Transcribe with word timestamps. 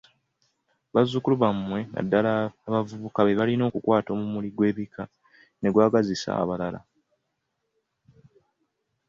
Bazzukulu 0.93 1.35
bammwe 1.43 1.79
naddala 1.93 2.31
abavubuka 2.67 3.19
be 3.23 3.37
balina 3.39 3.63
okukwata 3.65 4.09
omumuli 4.11 4.49
gw'ebika 4.55 5.03
n'okugwagazisa 5.59 6.29
abalala. 6.41 6.79